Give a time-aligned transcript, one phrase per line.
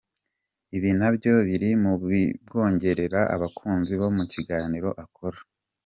[0.77, 5.39] Ibi nabyo biri mu bimwongerera abakunzi mu kiganiro akora.